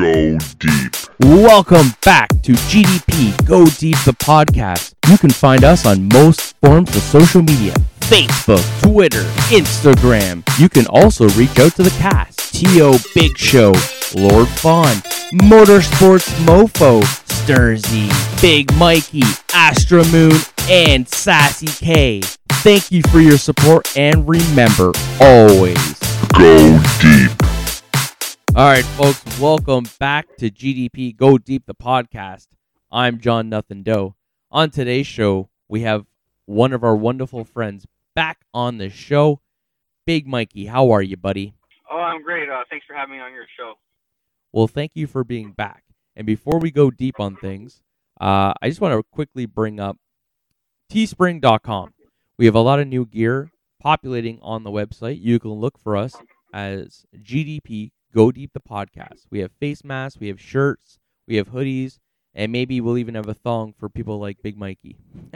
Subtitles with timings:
[0.00, 0.96] Go deep.
[1.20, 4.94] Welcome back to GDP Go Deep the podcast.
[5.10, 10.42] You can find us on most forms of social media Facebook, Twitter, Instagram.
[10.58, 12.98] You can also reach out to the cast T.O.
[13.14, 13.74] Big Show,
[14.16, 14.96] Lord Fawn,
[15.34, 20.32] Motorsports Mofo, Sturzy, Big Mikey, Astra Moon,
[20.70, 22.22] and Sassy K.
[22.62, 25.98] Thank you for your support and remember always
[26.38, 27.59] Go deep.
[28.56, 32.48] All right, folks, welcome back to GDP Go Deep, the podcast.
[32.90, 34.16] I'm John Nothing Doe.
[34.50, 36.04] On today's show, we have
[36.46, 39.40] one of our wonderful friends back on the show.
[40.04, 41.54] Big Mikey, how are you, buddy?
[41.88, 42.48] Oh, I'm great.
[42.48, 43.74] Uh, thanks for having me on your show.
[44.52, 45.84] Well, thank you for being back.
[46.16, 47.82] And before we go deep on things,
[48.20, 49.96] uh, I just want to quickly bring up
[50.92, 51.94] teespring.com.
[52.36, 55.22] We have a lot of new gear populating on the website.
[55.22, 56.16] You can look for us
[56.52, 59.26] as GDP Go Deep the podcast.
[59.30, 61.98] We have face masks, we have shirts, we have hoodies,
[62.34, 64.96] and maybe we'll even have a thong for people like Big Mikey.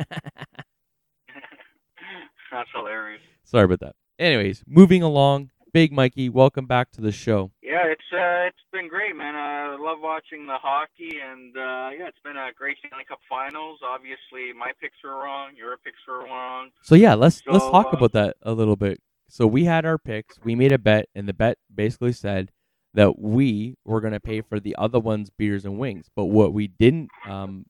[2.50, 3.22] That's hilarious.
[3.44, 3.94] Sorry about that.
[4.18, 5.50] Anyways, moving along.
[5.72, 7.50] Big Mikey, welcome back to the show.
[7.62, 9.34] Yeah, it's uh, it's been great, man.
[9.34, 13.80] I love watching the hockey, and uh, yeah, it's been a great Stanley Cup Finals.
[13.84, 16.70] Obviously, my picks were wrong, your picks were wrong.
[16.82, 19.00] So yeah, let's let's talk uh, about that a little bit.
[19.28, 20.38] So we had our picks.
[20.44, 22.52] We made a bet, and the bet basically said
[22.94, 26.06] that we were going to pay for the other one's beers and wings.
[26.14, 27.66] But what we didn't um,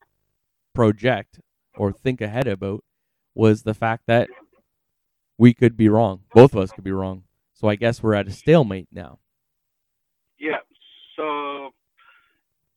[0.74, 1.40] project
[1.76, 2.84] or think ahead about
[3.34, 4.28] was the fact that
[5.38, 6.20] we could be wrong.
[6.32, 7.24] Both of us could be wrong.
[7.54, 9.18] So I guess we're at a stalemate now.
[10.38, 10.58] Yeah.
[11.16, 11.70] So,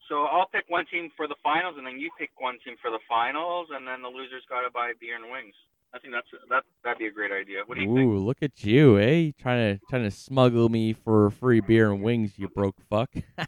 [0.09, 2.89] so I'll pick one team for the finals, and then you pick one team for
[2.89, 5.53] the finals, and then the losers got to buy beer and wings.
[5.93, 7.61] I think that's that that'd be a great idea.
[7.65, 8.07] What do you think?
[8.07, 9.31] Ooh, look at you, eh?
[9.39, 13.09] Trying to trying to smuggle me for free beer and wings, you broke fuck.
[13.37, 13.47] that's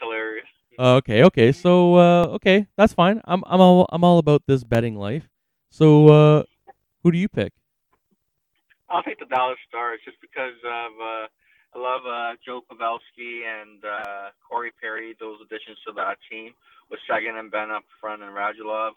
[0.00, 0.46] hilarious.
[0.78, 1.52] Okay, okay.
[1.52, 3.20] So uh okay, that's fine.
[3.24, 5.28] I'm I'm all I'm all about this betting life.
[5.70, 6.42] So uh
[7.02, 7.52] who do you pick?
[8.88, 11.26] I'll take the Dallas Stars just because of uh,
[11.74, 15.16] I love uh, Joe Pavelski and uh, Corey Perry.
[15.18, 16.54] Those additions to that team
[16.90, 18.92] with Seguin and Benn up front and Radulov,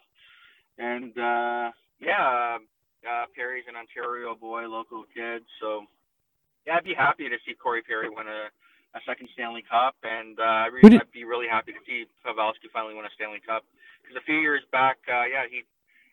[0.78, 2.58] and uh, yeah,
[3.02, 5.42] uh, Perry's an Ontario boy, local kid.
[5.60, 5.84] So
[6.66, 8.48] yeah, I'd be happy to see Corey Perry win a,
[8.96, 11.82] a second Stanley Cup, and uh, I Who re- did- I'd be really happy to
[11.86, 13.64] see Pavelski finally win a Stanley Cup
[14.02, 15.62] because a few years back, uh, yeah, he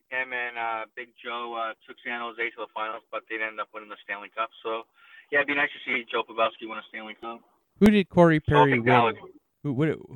[0.09, 3.57] him and uh, Big Joe uh, took San Jose to the finals, but they didn't
[3.57, 4.49] end up winning the Stanley Cup.
[4.61, 4.83] So,
[5.31, 7.41] yeah, it'd be nice to see Joe Pavelski win a Stanley Cup.
[7.79, 8.93] Who did Corey Perry pick win?
[8.93, 9.15] Dallas.
[9.63, 9.73] Who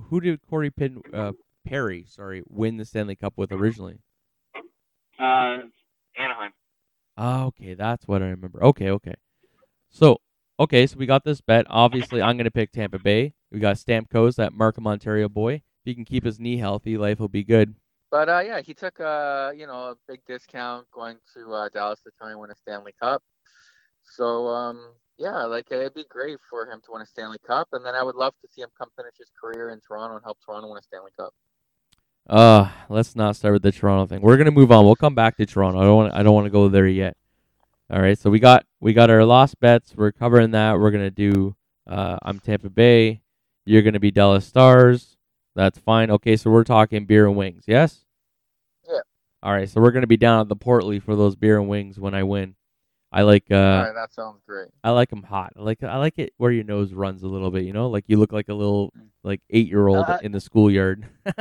[0.10, 1.32] who did Corey Pin, uh,
[1.66, 3.98] Perry, sorry, win the Stanley Cup with originally?
[5.20, 5.58] Uh,
[6.18, 6.52] Anaheim.
[7.18, 8.64] Oh, okay, that's what I remember.
[8.64, 9.16] Okay, okay.
[9.90, 10.22] So,
[10.60, 11.66] okay, so we got this bet.
[11.70, 13.34] Obviously, I'm going to pick Tampa Bay.
[13.52, 15.56] We got Stamkos, that Markham, Ontario boy.
[15.56, 17.76] If he can keep his knee healthy, life will be good.
[18.12, 22.02] But uh, yeah, he took uh, you know a big discount going to uh, Dallas
[22.02, 23.22] to try and win a Stanley Cup.
[24.04, 27.86] So um, yeah, like it'd be great for him to win a Stanley Cup, and
[27.86, 30.38] then I would love to see him come finish his career in Toronto and help
[30.44, 31.34] Toronto win a Stanley Cup.
[32.30, 34.22] Uh, let's not start with the Toronto thing.
[34.22, 34.86] We're gonna move on.
[34.86, 35.80] We'll come back to Toronto.
[35.80, 36.14] I don't want.
[36.14, 37.18] I don't want to go there yet.
[37.90, 38.18] All right.
[38.18, 39.94] So we got we got our lost bets.
[39.96, 40.80] We're covering that.
[40.80, 41.56] We're gonna do.
[41.88, 43.22] Uh, I'm Tampa Bay.
[43.66, 45.18] You're gonna be Dallas Stars.
[45.56, 46.12] That's fine.
[46.12, 46.38] Okay.
[46.38, 47.64] So we're talking beer and wings.
[47.66, 48.06] Yes.
[48.88, 49.00] Yeah.
[49.42, 49.68] All right.
[49.68, 52.22] So we're gonna be down at the Portly for those beer and wings when I
[52.24, 52.54] win.
[53.12, 53.46] I like.
[53.50, 54.68] Uh, All right, that sounds great.
[54.84, 55.54] I like them hot.
[55.58, 55.82] I like.
[55.82, 57.64] I like it where your nose runs a little bit.
[57.64, 60.40] You know, like you look like a little like eight year old Uh, in the
[60.40, 61.08] schoolyard.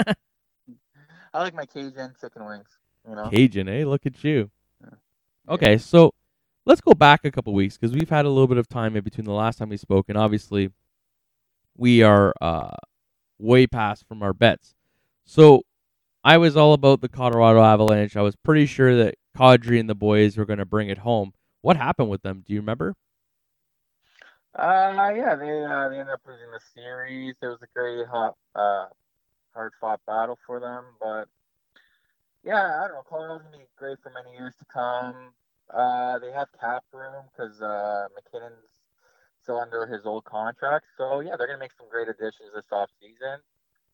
[1.38, 2.66] I like my Cajun chicken wings.
[3.09, 3.28] You know.
[3.31, 3.84] Cajun, eh?
[3.84, 4.50] Look at you.
[4.82, 5.54] Yeah.
[5.54, 6.12] Okay, so
[6.66, 9.04] let's go back a couple weeks because we've had a little bit of time in
[9.04, 10.72] between the last time we spoke, and obviously
[11.76, 12.75] we are uh,
[13.38, 14.75] way past from our bets.
[15.26, 15.62] So
[16.25, 18.16] I was all about the Colorado Avalanche.
[18.16, 21.34] I was pretty sure that Kadri and the boys were going to bring it home.
[21.60, 22.43] What happened with them?
[22.44, 22.97] Do you remember?
[24.56, 27.37] Uh, yeah, they uh, they ended up losing the series.
[27.40, 28.87] It was a great hot, uh,
[29.55, 31.29] hard fought battle for them, but
[32.45, 33.03] yeah, I don't know.
[33.09, 35.33] Colorado's gonna be great for many years to come.
[35.73, 38.65] Uh, they have cap room because uh, MacKinnon's
[39.43, 42.91] still under his old contract, so yeah, they're gonna make some great additions this off
[43.00, 43.41] season.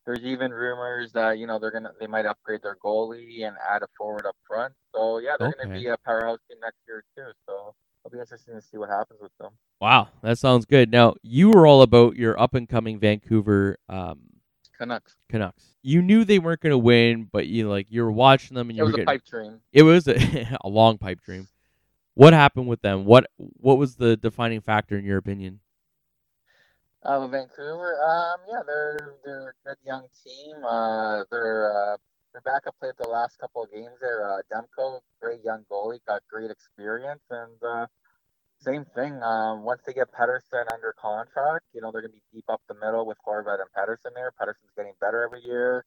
[0.05, 3.81] There's even rumors that you know they're gonna they might upgrade their goalie and add
[3.81, 4.73] a forward up front.
[4.93, 7.31] So yeah, they're gonna be a powerhouse team next year too.
[7.47, 7.73] So
[8.05, 9.51] it'll be interesting to see what happens with them.
[9.81, 10.91] Wow, that sounds good.
[10.91, 14.21] Now you were all about your up and coming Vancouver um,
[14.77, 15.15] Canucks.
[15.29, 15.63] Canucks.
[15.81, 18.77] You knew they weren't going to win, but you like you were watching them and
[18.77, 19.61] It you were was a getting pipe dream.
[19.71, 21.47] it was a, a long pipe dream.
[22.13, 23.05] What happened with them?
[23.05, 25.59] What what was the defining factor in your opinion?
[27.03, 30.55] Uh, Vancouver, um, yeah, they're they're a good young team.
[30.65, 31.97] Uh, their uh,
[32.33, 34.27] their backup played the last couple of games there.
[34.27, 37.85] Uh, Demko, great young goalie, got great experience, and uh,
[38.59, 39.21] same thing.
[39.21, 42.75] Um, once they get Pettersson under contract, you know they're gonna be deep up the
[42.75, 44.31] middle with Horvat and Pettersson there.
[44.39, 45.85] Pettersson's getting better every year.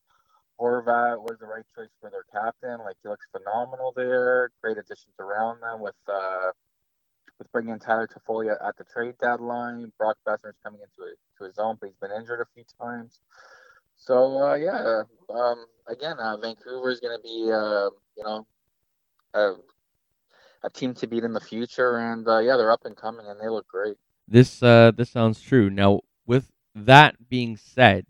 [0.60, 2.78] Horvat was the right choice for their captain.
[2.80, 4.50] Like he looks phenomenal there.
[4.62, 6.50] Great additions around them with uh,
[7.38, 9.92] with bringing in Tyler Toffoli at, the trade deadline.
[9.98, 13.20] Brock Boeser's coming into to his own, but he's been injured a few times.
[13.96, 18.46] So uh, yeah, um, again, uh, Vancouver is going to be uh, you know
[19.34, 19.54] a,
[20.62, 23.40] a team to beat in the future, and uh, yeah, they're up and coming, and
[23.40, 23.96] they look great.
[24.26, 25.70] This uh, this sounds true.
[25.70, 28.06] Now, with that being said,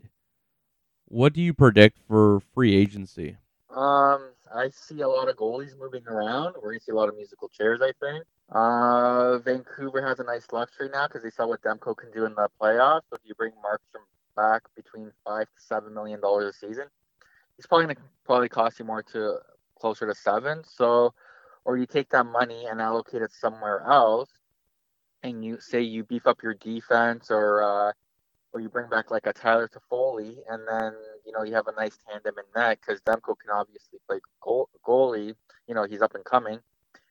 [1.05, 3.37] what do you predict for free agency?
[3.69, 6.55] Um, I see a lot of goalies moving around.
[6.61, 8.25] We're gonna see a lot of musical chairs, I think.
[8.51, 12.33] Uh, Vancouver has a nice luxury now because they saw what Demko can do in
[12.33, 13.03] the playoffs.
[13.09, 14.01] So if you bring Markstrom
[14.35, 16.85] back between five to seven million dollars a season,
[17.55, 19.37] he's probably gonna probably cost you more to
[19.79, 20.63] closer to seven.
[20.65, 21.13] So,
[21.69, 24.29] or you take that money and allocate it somewhere else,
[25.23, 27.93] and you say you beef up your defense or uh,
[28.53, 30.93] or you bring back like a Tyler Toffoli, and then
[31.25, 34.69] you know you have a nice tandem in that because Demko can obviously play goal,
[34.87, 35.35] goalie.
[35.67, 36.59] You know he's up and coming,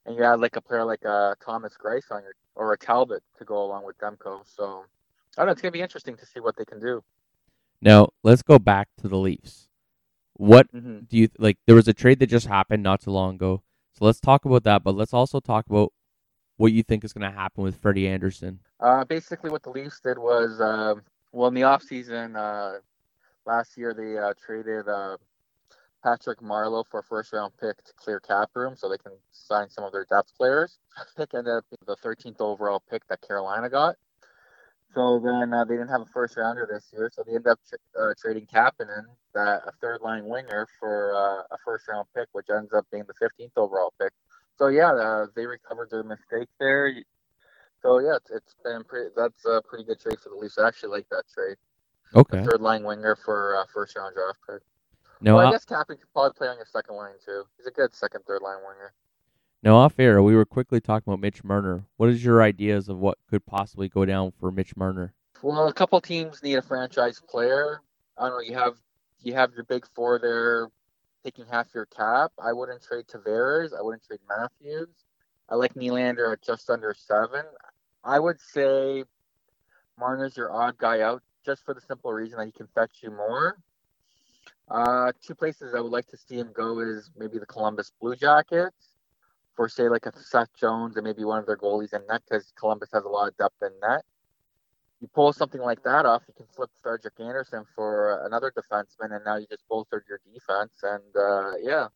[0.06, 3.22] and you add like a player like uh, Thomas Greiss on your or a Talbot
[3.38, 4.42] to go along with Demko.
[4.46, 4.84] So
[5.38, 5.52] I don't know.
[5.52, 7.02] It's gonna be interesting to see what they can do.
[7.82, 9.68] Now, let's go back to the Leafs.
[10.34, 11.00] What Mm-hmm.
[11.08, 11.58] do you like?
[11.66, 13.62] There was a trade that just happened not too long ago,
[13.98, 14.84] so let's talk about that.
[14.84, 15.92] But let's also talk about
[16.56, 18.60] what you think is going to happen with Freddie Andersen.
[18.80, 20.94] Uh, basically, what the Leafs did was, uh,
[21.32, 22.78] well, in the offseason uh,
[23.44, 25.16] last year, they uh, traded uh,
[26.04, 29.68] Patrick Marleau for a first round pick to clear cap room so they can sign
[29.68, 30.78] some of their depth players.
[31.16, 33.96] Pick ended up being the 13th overall pick that Carolina got.
[34.94, 37.60] So then uh, they didn't have a first rounder this year, so they ended up
[37.68, 39.04] tra- uh, trading Kapanen,
[39.34, 43.04] that a third line winger, for uh, a first round pick, which ends up being
[43.06, 44.12] the 15th overall pick.
[44.56, 46.92] So yeah, uh, they recovered their mistake there.
[47.82, 49.10] So yeah, it's, it's been pretty.
[49.16, 50.58] That's a pretty good trade for the Leafs.
[50.58, 51.56] I actually like that trade.
[52.14, 52.42] Okay.
[52.44, 54.62] Third line winger for uh, first round draft pick.
[55.20, 57.44] No, well, I guess Kapanen could probably play on your second line too.
[57.56, 58.92] He's a good second, third line winger.
[59.62, 61.84] Now off air, we were quickly talking about Mitch Marner.
[61.96, 65.14] What is your ideas of what could possibly go down for Mitch Marner?
[65.42, 67.80] Well, a couple teams need a franchise player.
[68.16, 68.40] I don't know.
[68.40, 68.74] You have
[69.20, 70.68] you have your big four there
[71.24, 72.32] taking half your cap.
[72.42, 73.76] I wouldn't trade Tavares.
[73.76, 74.88] I wouldn't trade Matthews.
[75.48, 77.44] I like Nylander at just under seven.
[78.04, 79.04] I would say
[79.98, 83.10] Marner's your odd guy out just for the simple reason that he can fetch you
[83.10, 83.58] more.
[84.70, 88.14] Uh, two places I would like to see him go is maybe the Columbus Blue
[88.14, 88.87] Jackets
[89.58, 92.52] for say like a Seth Jones and maybe one of their goalies in net because
[92.56, 94.04] Columbus has a lot of depth in net
[95.00, 99.24] you pull something like that off, you can flip Frederick Andersen for another defenseman, and
[99.24, 100.72] now you just bolstered your defense.
[100.82, 101.88] And uh, yeah,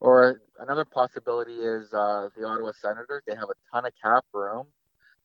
[0.00, 3.22] or another possibility is uh, the Ottawa Senators.
[3.26, 4.66] They have a ton of cap room.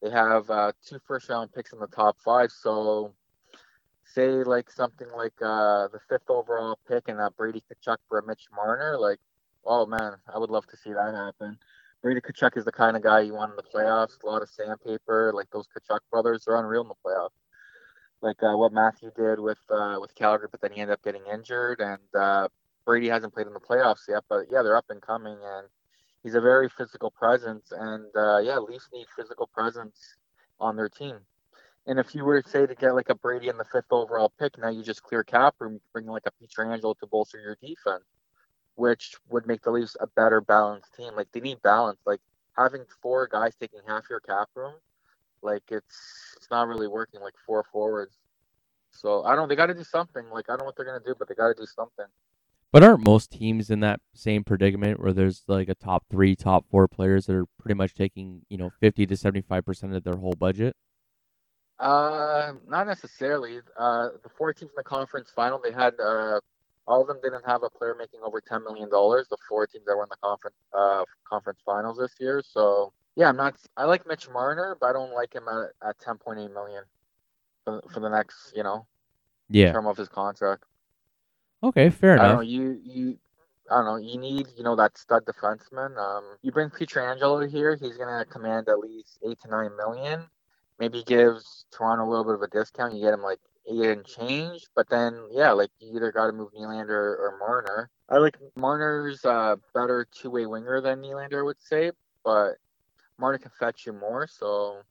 [0.01, 2.51] They have uh, two first round picks in the top five.
[2.51, 3.13] So,
[4.03, 8.47] say like something like uh, the fifth overall pick and uh, Brady Tkachuk for Mitch
[8.53, 8.97] Marner.
[8.99, 9.19] Like,
[9.65, 11.57] oh man, I would love to see that happen.
[12.01, 14.21] Brady Tkachuk is the kind of guy you want in the playoffs.
[14.23, 17.29] A lot of sandpaper, like those Tkachuk brothers, are unreal in the playoffs.
[18.21, 21.24] Like uh, what Matthew did with uh, with Calgary, but then he ended up getting
[21.31, 22.48] injured, and uh,
[22.86, 24.24] Brady hasn't played in the playoffs yet.
[24.29, 25.67] But yeah, they're up and coming, and
[26.24, 27.72] he's a very physical presence.
[27.72, 30.15] And uh, yeah, Leafs need physical presence
[30.60, 31.17] on their team.
[31.88, 34.31] And if you were to say to get like a Brady in the fifth overall
[34.39, 38.05] pick, now you just clear cap room, bring like a Pietrangelo to bolster your defense
[38.75, 41.15] which would make the Leafs a better balanced team.
[41.15, 42.00] Like they need balance.
[42.05, 42.22] Like
[42.58, 44.74] having four guys taking half your cap room,
[45.41, 47.22] like it's it's not really working.
[47.22, 48.15] Like four forwards.
[48.91, 49.44] So I don't.
[49.44, 49.48] know.
[49.48, 50.25] They got to do something.
[50.32, 52.05] Like I don't know what they're gonna do, but they got to do something.
[52.72, 56.65] But aren't most teams in that same predicament where there's like a top three, top
[56.70, 60.34] four players that are pretty much taking, you know, 50 to 75% of their whole
[60.34, 60.75] budget?
[61.79, 63.60] Uh, not necessarily.
[63.79, 66.41] Uh, the four teams in the conference final, they had uh,
[66.88, 69.27] all of them didn't have a player making over ten million dollars.
[69.30, 72.42] The four teams that were in the conference uh, conference finals this year.
[72.48, 73.56] So yeah, I'm not.
[73.77, 76.84] I like Mitch Marner, but I don't like him at, at ten point eight million
[77.63, 78.86] for, for the next you know
[79.50, 79.72] Yeah.
[79.72, 80.63] term of his contract.
[81.63, 82.34] Okay, fair I don't know.
[82.42, 82.48] enough.
[82.51, 83.18] You you.
[83.72, 83.96] I don't know.
[83.96, 85.98] You need, you know, that stud defenseman.
[85.98, 90.27] Um, you bring Pietrangelo here, he's gonna command at least eight to nine million.
[90.77, 92.94] Maybe gives Toronto a little bit of a discount.
[92.94, 96.34] You get him like eight and change, but then yeah, like you either got to
[96.34, 97.89] move Nylander or Marner.
[98.10, 101.91] I like Marner's uh, better two way winger than Nylander, I would say,
[102.24, 102.55] but
[103.17, 104.27] Marner can fetch you more.
[104.27, 104.81] So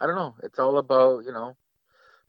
[0.00, 0.34] I don't know.
[0.42, 1.56] It's all about you know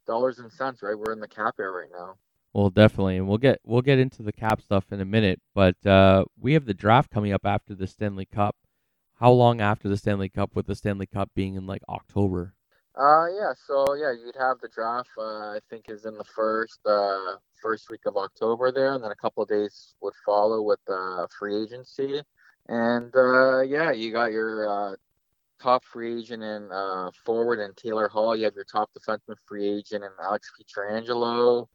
[0.06, 0.98] dollars and cents, right?
[0.98, 2.16] We're in the cap era right now.
[2.52, 5.40] Well, definitely, and we'll get we'll get into the cap stuff in a minute.
[5.54, 8.56] But uh, we have the draft coming up after the Stanley Cup.
[9.20, 10.56] How long after the Stanley Cup?
[10.56, 12.54] With the Stanley Cup being in like October.
[13.00, 13.52] Uh, yeah.
[13.66, 15.08] So yeah, you'd have the draft.
[15.16, 19.10] Uh, I think is in the first uh, first week of October there, and then
[19.10, 22.20] a couple of days would follow with uh, free agency.
[22.68, 24.96] And uh, yeah, you got your uh,
[25.62, 28.36] top free agent in uh, forward and Taylor Hall.
[28.36, 31.68] You have your top defenseman free agent and Alex Pietrangelo.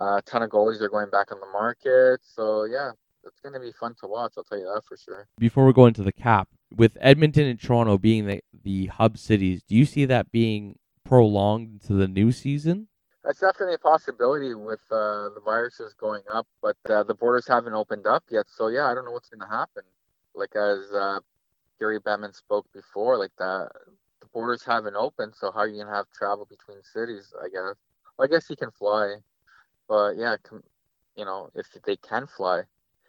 [0.00, 2.20] Uh, a ton of goalies are going back on the market.
[2.22, 2.92] So yeah,
[3.24, 4.34] it's going to be fun to watch.
[4.38, 5.26] I'll tell you that for sure.
[5.36, 9.62] Before we go into the cap, with Edmonton and Toronto being the the hub cities,
[9.62, 12.88] do you see that being prolonged to the new season?
[13.24, 17.74] That's definitely a possibility with uh, the viruses going up, but uh, the borders haven't
[17.74, 18.46] opened up yet.
[18.48, 19.82] So yeah, I don't know what's going to happen.
[20.34, 21.20] Like as uh,
[21.78, 23.68] Gary Bettman spoke before, like that
[24.20, 27.32] the borders haven't opened, so how are you going to have travel between cities?
[27.38, 27.74] I guess.
[28.16, 29.16] Well, I guess you can fly,
[29.88, 30.62] but yeah, com-
[31.16, 32.62] you know, if they can fly,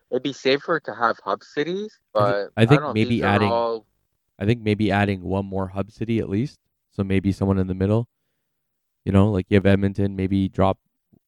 [0.10, 2.00] it'd be safer to have hub cities.
[2.14, 3.86] But I think don't know, maybe adding- all-
[4.40, 6.60] I think maybe adding one more hub city at least.
[6.92, 8.08] So maybe someone in the middle.
[9.06, 10.78] You know, like you have Edmonton, maybe drop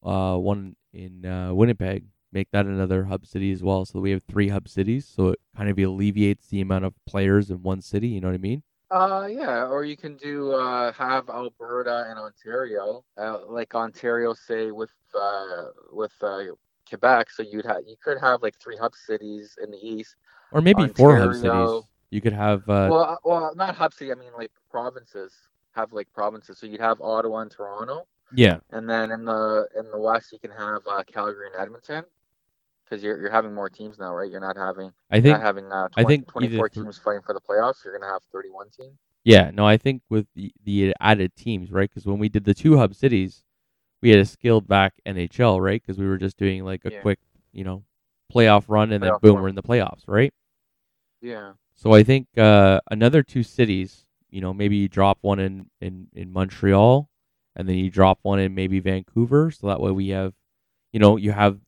[0.02, 3.84] uh, one in uh, Winnipeg, make that another hub city as well.
[3.84, 5.06] So we have three hub cities.
[5.06, 8.08] So it kind of alleviates the amount of players in one city.
[8.08, 8.62] You know what I mean?
[8.90, 14.70] Uh, yeah, or you can do uh, have Alberta and Ontario, uh, like Ontario, say
[14.70, 16.44] with uh, with uh,
[16.88, 17.30] Quebec.
[17.30, 20.14] So you'd have you could have like three hub cities in the east.
[20.52, 21.82] Or maybe four hub cities.
[22.14, 22.60] You could have.
[22.68, 24.12] Uh, well, uh, well, not hub city.
[24.12, 25.34] I mean like provinces.
[25.72, 26.58] Have like provinces.
[26.58, 30.38] So you'd have Ottawa and Toronto, yeah, and then in the in the west you
[30.38, 32.04] can have uh, Calgary and Edmonton.
[32.84, 34.30] Because you're you're having more teams now, right?
[34.30, 37.34] You're not having I think not having uh, 20, I think 24 teams fighting for
[37.34, 37.84] the playoffs.
[37.84, 38.96] You're gonna have 31 teams.
[39.24, 41.90] Yeah, no, I think with the, the added teams, right?
[41.90, 43.42] Because when we did the two hub cities,
[44.02, 45.82] we had a scaled back NHL, right?
[45.82, 47.00] Because we were just doing like a Yeah.
[47.00, 47.18] quick,
[47.50, 47.82] you know,
[48.32, 49.42] playoff run, and then boom, run.
[49.42, 50.32] we're in the playoffs, right?
[51.20, 51.54] Yeah.
[51.76, 56.08] So I think uh, another two cities, you know, maybe you drop one in, in,
[56.14, 57.08] in Montreal,
[57.56, 59.50] and then you drop one in maybe Vancouver.
[59.50, 60.34] So that way we have,
[60.92, 61.60] you know, you have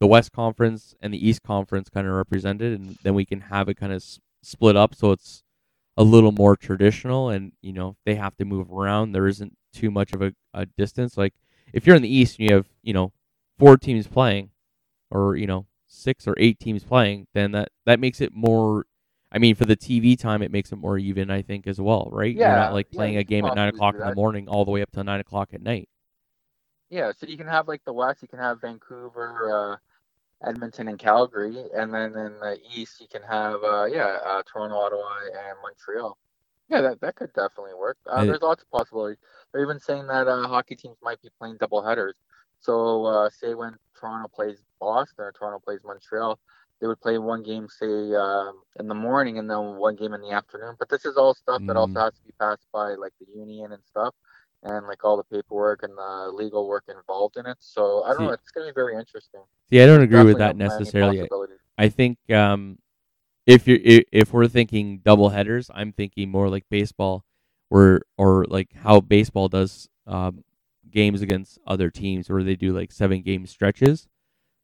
[0.00, 3.68] the West Conference and the East Conference kind of represented, and then we can have
[3.68, 5.42] it kind of s- split up so it's
[5.96, 7.30] a little more traditional.
[7.30, 10.66] And you know, they have to move around, there isn't too much of a, a
[10.66, 11.16] distance.
[11.18, 11.34] Like
[11.72, 13.12] if you're in the East and you have, you know,
[13.58, 14.50] four teams playing,
[15.10, 18.86] or you know, six or eight teams playing, then that that makes it more
[19.34, 22.08] I mean, for the TV time, it makes it more even, I think, as well,
[22.12, 22.34] right?
[22.34, 24.64] Yeah, You're not like playing you a game at nine o'clock in the morning all
[24.64, 25.88] the way up to nine o'clock at night.
[26.90, 29.80] Yeah, so you can have like the West, you can have Vancouver,
[30.44, 34.42] uh, Edmonton, and Calgary, and then in the East you can have uh, yeah, uh,
[34.50, 35.08] Toronto, Ottawa,
[35.48, 36.16] and Montreal.
[36.68, 37.98] Yeah, that that could definitely work.
[38.06, 39.18] Uh, I- there's lots of possibilities.
[39.52, 42.16] They're even saying that uh, hockey teams might be playing double headers.
[42.60, 46.38] So uh, say when Toronto plays Boston or Toronto plays Montreal,
[46.84, 50.20] they would play one game say um, in the morning and then one game in
[50.20, 50.76] the afternoon.
[50.78, 52.04] But this is all stuff that also Mm.
[52.04, 54.14] has to be passed by like the union and stuff
[54.64, 57.56] and like all the paperwork and the legal work involved in it.
[57.60, 58.32] So I don't See- know.
[58.32, 59.40] It's going to be very interesting.
[59.70, 61.26] See, I don't agree with that necessarily.
[61.78, 62.76] I think um,
[63.46, 63.78] if you're
[64.12, 67.24] if we're thinking double headers, I'm thinking more like baseball,
[67.70, 70.44] where or like how baseball does um,
[70.90, 74.06] games against other teams, where they do like seven game stretches.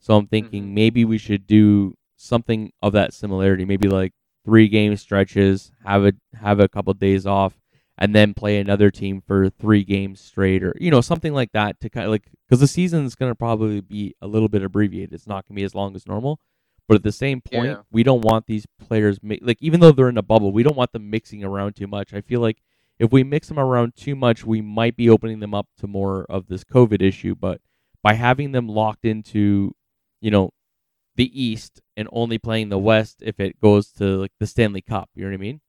[0.01, 0.75] So I'm thinking Mhm.
[0.75, 3.65] maybe we should do something of that similarity.
[3.65, 4.13] Maybe like
[4.45, 7.59] three game stretches, have a have a couple days off,
[7.99, 11.81] and then play another team for three games straight, or you know something like that
[11.81, 14.63] to kind of like because the season is going to probably be a little bit
[14.63, 15.13] abbreviated.
[15.15, 16.39] It's not going to be as long as normal.
[16.89, 17.77] But at the same point, Yeah.
[17.93, 20.77] we don't want these players mi- like even though they're in a bubble, we don't
[20.77, 22.13] want them mixing around too much.
[22.13, 22.59] I feel like
[22.99, 26.27] if we mix them around too much, we might be opening them up to more
[26.29, 27.37] of this COVID issue.
[27.37, 27.61] But
[28.03, 29.73] by having them locked into,
[30.21, 30.51] you know,
[31.15, 35.11] the East and only playing the West if it goes to like the Stanley Cup,
[35.15, 35.61] you know what I mean?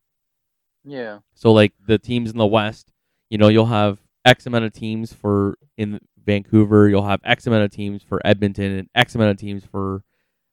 [0.83, 1.19] Yeah.
[1.33, 2.91] So like the teams in the West,
[3.29, 7.65] you know, you'll have X amount of teams for in Vancouver, you'll have X amount
[7.65, 10.03] of teams for Edmonton and X amount of teams for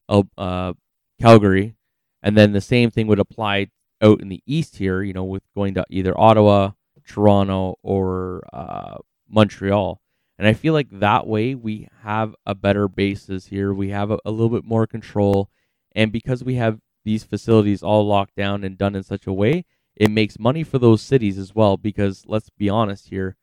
[0.09, 0.73] uh, uh,
[1.21, 1.77] Calgary,
[2.23, 3.69] and then the same thing would apply
[4.03, 6.73] out in the East here, you know, with going to either Ottawa,
[7.07, 8.97] Toronto, or uh,
[9.29, 10.01] Montreal.
[10.39, 13.75] And I feel like that way we have a better basis here.
[13.75, 15.51] We have a, a little bit more control,
[15.93, 19.65] and because we have these facilities all locked down and done in such a way,
[19.99, 23.37] it makes money for those cities as well because let's be honest here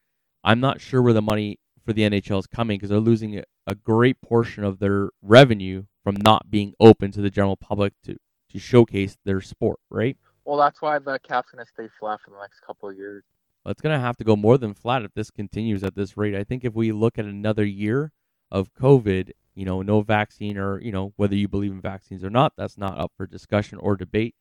[0.44, 3.38] i'm not sure where the money for the nhl is coming because they're losing
[3.68, 8.16] a, great portion of their revenue from not being open to the general public to,
[8.50, 12.30] to showcase their sport right Well, that's why the cap's going to stay flat for
[12.32, 13.24] the next couple of years.
[13.66, 16.36] it's going to have to go more than flat if this continues at this rate.
[16.36, 18.12] I think if we look at another year
[18.52, 22.30] of COVID, you know, no vaccine or, you know, whether you believe in vaccines or
[22.30, 24.36] not, that's not up for discussion or debate.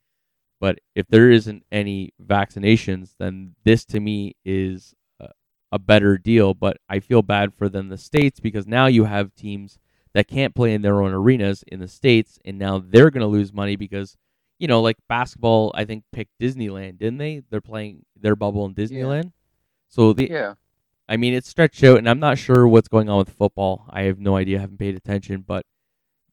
[0.61, 5.29] But if there isn't any vaccinations, then this to me is a,
[5.73, 6.55] a better deal.
[6.55, 9.79] But I feel bad for them, the states, because now you have teams
[10.15, 13.27] that can't play in their own arenas in the states, and now they're going to
[13.27, 14.17] lose money because
[14.59, 17.43] you know, like basketball, I think picked Disneyland, didn't they?
[17.51, 19.33] They're playing their bubble in Disneyland.
[19.89, 20.55] So the Yeah.
[21.09, 23.87] I mean, it's stretched out, and I'm not sure what's going on with football.
[23.91, 24.59] I have no idea.
[24.59, 25.67] I haven't paid attention, but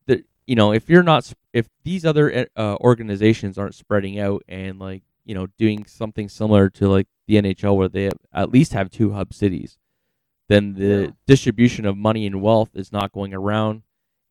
[0.05, 4.79] the you know, if you're not, if these other uh, organizations aren't spreading out and
[4.79, 8.89] like you know doing something similar to like the NHL, where they at least have
[8.89, 9.77] two hub cities,
[10.47, 11.07] then the Yeah.
[11.27, 13.83] distribution of money and wealth is not going around,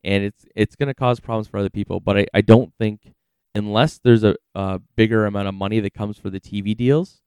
[0.03, 1.99] and it's it's going to cause problems for other people.
[1.99, 3.13] But I, I don't think
[3.53, 7.21] unless there's a, a bigger amount of money that comes for the TV deals,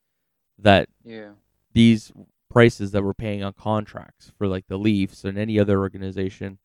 [0.58, 1.32] that Yeah.
[1.72, 2.12] these
[2.54, 6.58] prices that we're paying on contracts for like the Leafs and any other organization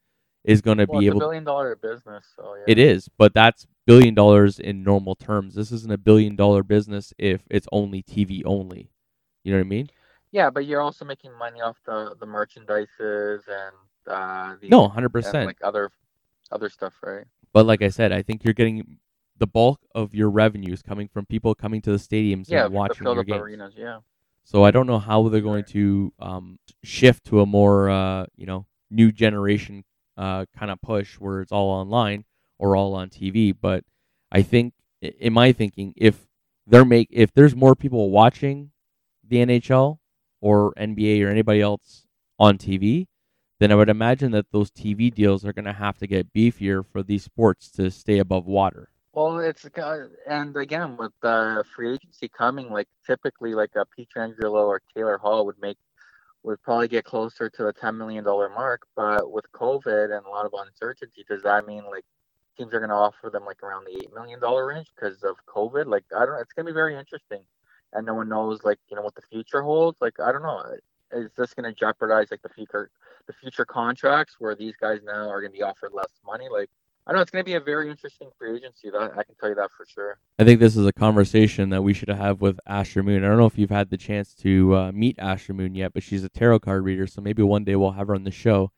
[0.45, 1.19] is going to Well, be it's a able.
[1.19, 2.63] billion dollar business, so yeah.
[2.67, 5.55] It is, but that's billion dollars in normal terms.
[5.55, 8.91] This isn't a billion dollar business if it's only TV only.
[9.43, 9.89] You know what I mean?
[10.31, 13.75] Yeah, but you're also making money off the the merchandises and
[14.07, 15.45] uh the No, hundred percent.
[15.47, 15.91] like other
[16.51, 17.25] other stuff, right?
[17.53, 18.99] But like I said, I think you're getting
[19.37, 22.77] the bulk of your revenues coming from people coming to the stadiums Yeah, and the
[22.77, 23.41] watching filled your games.
[23.41, 23.99] arenas, yeah.
[24.43, 28.45] So I don't know how they're going to um, shift to a more uh, you
[28.45, 29.83] know new generation
[30.17, 32.25] uh, kind of push where it's all online
[32.57, 33.55] or all on TV.
[33.59, 33.83] But
[34.31, 36.27] I think, in my thinking, if
[36.67, 38.71] they're make if there's more people watching
[39.27, 39.99] the NHL
[40.41, 42.05] or NBA or anybody else
[42.37, 43.07] on TV,
[43.59, 46.85] then I would imagine that those TV deals are going to have to get beefier
[46.85, 48.89] for these sports to stay above water.
[49.19, 49.67] Well, it's
[50.27, 55.45] and again with the free agency coming, like typically like a Pietrangelo or Taylor Hall
[55.45, 55.77] would make
[56.43, 58.83] would probably get closer to the ten million dollar mark.
[58.95, 62.05] But with COVID and a lot of uncertainty, does that mean like
[62.57, 65.35] teams are going to offer them like around the eight million dollar range because of
[65.53, 65.87] COVID?
[65.87, 66.39] Like I don't.
[66.39, 67.41] It's going to be very interesting,
[67.91, 69.99] and no one knows like you know what the future holds.
[69.99, 70.63] Like I don't know.
[71.11, 72.89] Is this going to jeopardize like the future
[73.27, 76.47] the future contracts where these guys now are going to be offered less money?
[76.49, 76.69] Like
[77.09, 78.91] I know it's going to be a very interesting free agency.
[78.91, 80.19] That I can tell you that for sure.
[80.37, 83.23] I think this is a conversation that we should have with Asher Moon.
[83.23, 86.03] I don't know if you've had the chance to uh, meet Asher Moon yet, but
[86.03, 88.71] she's a tarot card reader, so maybe one day we'll have her on the show,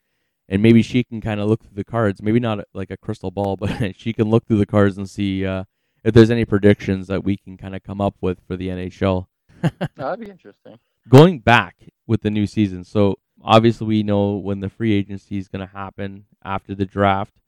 [0.48, 2.22] and maybe she can kind of look through the cards.
[2.22, 5.46] Maybe not like a crystal ball, but she can look through the cards and see
[5.46, 5.66] uh,
[6.06, 9.28] if there's any predictions that we can kind of come up with for the NHL.
[9.98, 10.80] That'd be interesting.
[11.10, 11.76] Going back
[12.08, 15.74] with the new season, so obviously we know when the free agency is going to
[15.74, 17.41] happen after the draft.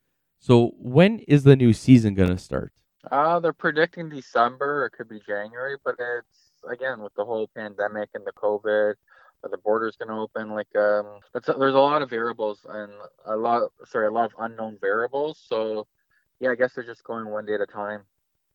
[0.44, 2.74] So when is the new season going to start?
[3.10, 4.84] Uh, they're predicting December.
[4.84, 8.92] It could be January, but it's again with the whole pandemic and the COVID.
[9.42, 10.50] Are the borders going to open?
[10.50, 12.92] Like, um, there's a lot of variables and
[13.24, 13.70] a lot.
[13.86, 15.42] Sorry, a lot of unknown variables.
[15.48, 15.86] So,
[16.40, 18.02] yeah, I guess they're just going one day at a time,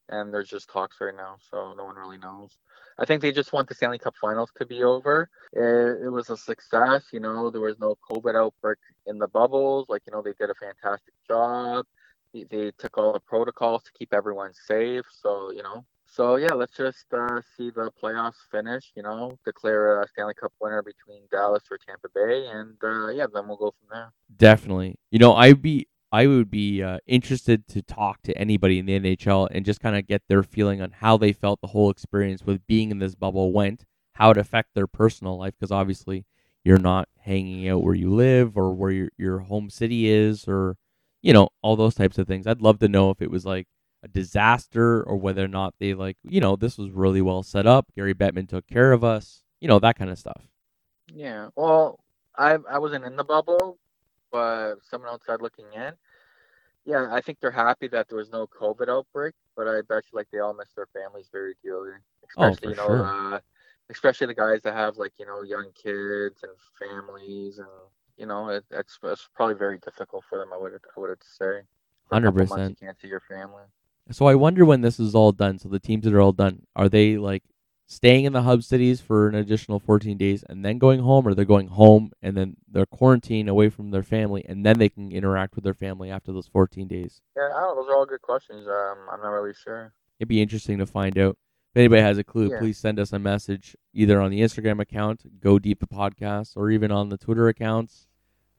[0.10, 2.56] and there's just talks right now, so no one really knows.
[3.00, 5.30] I think they just want the Stanley Cup Finals to be over.
[5.54, 7.04] It, it was a success.
[7.14, 9.88] You know, there was no COVID outbreak in the bubbles.
[9.88, 11.86] Like, you know, they did a fantastic job
[12.34, 15.06] they, they took all the protocols to keep everyone safe.
[15.22, 18.92] So you know, so yeah, let's just uh, see the playoffs finish.
[18.96, 23.28] You know, declare a Stanley Cup winner between Dallas or Tampa Bay, and uh, yeah,
[23.34, 24.14] then we'll go from there.
[24.36, 25.00] Definitely.
[25.12, 29.00] You know, I'd be I would be uh, interested to talk to anybody in the
[29.00, 32.44] NHL and just kind of get their feeling on how they felt the whole experience
[32.44, 36.26] with being in this bubble went, how it affected their personal life because obviously
[36.64, 40.78] you're not hanging out where you live or where your your home city is or
[41.22, 42.48] you know, all those types of things.
[42.48, 43.68] I'd love to know if it was like
[44.04, 47.68] a disaster or whether or not they like, you know, this was really well set
[47.68, 47.88] up.
[47.96, 50.48] Gary Bettman took care of us, you know, that kind of stuff.
[51.14, 51.50] Yeah.
[51.56, 52.00] Well,
[52.38, 53.78] I I wasn't in the bubble,
[54.32, 55.94] but someone outside looking in.
[56.86, 60.18] Yeah, I think they're happy that there was no COVID outbreak, but I bet you
[60.18, 61.92] like they all miss their families very dearly.
[62.38, 63.36] Oh, Especially, for you know, sure.
[63.36, 63.40] uh,
[63.90, 67.68] especially the guys that have like, you know, young kids and families and
[68.18, 70.50] you know, it, it's, it's probably very difficult for them.
[70.54, 71.62] I would I would say.
[72.10, 72.70] For a couple months 100%.
[72.70, 73.64] You can't see your family.
[74.12, 75.58] So I wonder when this is all done.
[75.60, 77.44] So the teams that are all done, are they like
[77.90, 81.34] staying in the hub cities for an additional 14 days and then going home, or
[81.34, 85.12] they're going home and then they're quarantined away from their family and then they can
[85.12, 87.22] interact with their family after those 14 days?
[87.36, 87.82] Yeah, I don't know.
[87.82, 88.68] Those are all good questions.
[88.68, 89.92] Um, I'm not really sure.
[90.20, 91.38] It'd be interesting to find out.
[91.74, 92.60] If anybody has a clue, Yeah.
[92.60, 96.70] please send us a message either on the Instagram account, Go Deep the Podcast, or
[96.72, 98.08] even on the Twitter accounts,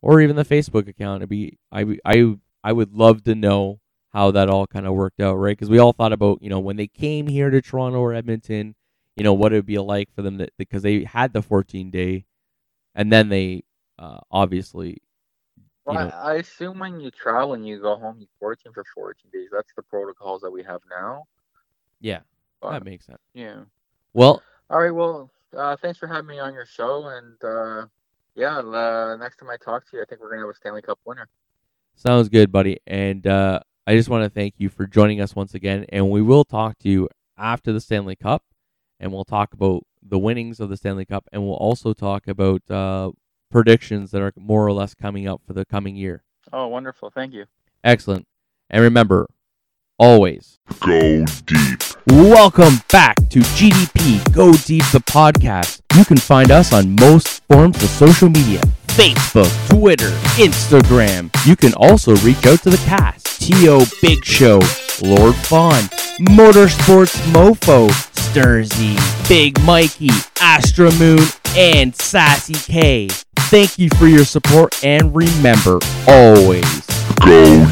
[0.03, 1.23] or even the Facebook account.
[1.23, 3.81] It'd be i, I, I would love to know
[4.13, 5.57] how that all kind of worked out, right?
[5.57, 8.75] Because we all thought about you know when they came here to Toronto or Edmonton,
[9.17, 11.91] you know what it would be like for them to, because they had the 14
[11.91, 12.27] day,
[12.95, 13.65] and then they
[13.99, 14.99] uh, obviously,
[15.87, 18.85] Well, know, I, I assume when you travel and you go home, you quarantine for
[18.95, 19.49] 14 days.
[19.53, 21.25] That's the protocols that we have now.
[22.01, 22.21] yeah,
[22.61, 23.19] But, that makes sense.
[23.35, 23.63] yeah.
[24.15, 24.91] Well, All right.
[24.95, 27.07] Well, uh, thanks for having me on your show.
[27.09, 27.87] And uh,
[28.35, 30.83] yeah, uh, next time I talk to you, I think we're gonna have a Stanley
[30.83, 31.29] Cup winner.
[31.97, 32.79] sounds good, buddy.
[32.87, 35.87] And uh, I just want to thank you for joining us once again.
[35.91, 38.45] And we will talk to you after the Stanley Cup,
[39.01, 42.63] and we'll talk about the winnings of the Stanley Cup, and we'll also talk about
[42.71, 43.11] uh,
[43.51, 46.23] predictions that are more or less coming up for the coming year.
[46.53, 47.11] Oh, wonderful.
[47.11, 47.47] Thank you.
[47.83, 48.27] Excellent.
[48.69, 49.27] And remember,
[49.99, 50.59] always.
[50.81, 51.83] Go deep.
[52.07, 55.81] Welcome back to GDP Go Deep the podcast.
[55.97, 61.31] You can find us on most forms of social media Facebook, Twitter, Instagram.
[61.47, 63.85] You can also reach out to the cast T.O.
[64.03, 64.61] Big Show,
[65.03, 65.83] Lord Fawn,
[66.21, 70.11] Motorsports Mofo, Sturzy, Big Mikey,
[70.41, 73.09] Astra Moon, and Sassy K.
[73.51, 76.87] Thank you for your support and remember, always
[77.25, 77.67] Go